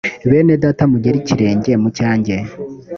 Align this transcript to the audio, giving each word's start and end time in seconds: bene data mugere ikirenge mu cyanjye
bene 0.29 0.53
data 0.63 0.83
mugere 0.91 1.15
ikirenge 1.19 1.71
mu 1.81 1.89
cyanjye 1.97 2.35